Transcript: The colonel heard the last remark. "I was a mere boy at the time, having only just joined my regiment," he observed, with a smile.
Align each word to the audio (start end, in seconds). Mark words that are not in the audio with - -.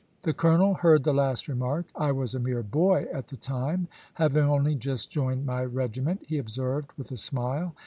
The 0.23 0.33
colonel 0.33 0.73
heard 0.73 1.03
the 1.03 1.13
last 1.13 1.47
remark. 1.47 1.85
"I 1.95 2.11
was 2.11 2.33
a 2.33 2.39
mere 2.39 2.63
boy 2.63 3.05
at 3.13 3.27
the 3.27 3.37
time, 3.37 3.87
having 4.15 4.45
only 4.45 4.73
just 4.73 5.11
joined 5.11 5.45
my 5.45 5.63
regiment," 5.63 6.23
he 6.27 6.39
observed, 6.39 6.91
with 6.97 7.11
a 7.11 7.17
smile. 7.17 7.75